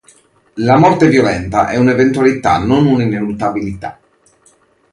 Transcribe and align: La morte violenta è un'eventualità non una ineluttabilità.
La 0.55 0.77
morte 0.79 1.05
violenta 1.07 1.67
è 1.67 1.77
un'eventualità 1.77 2.57
non 2.57 2.87
una 2.87 3.03
ineluttabilità. 3.03 3.99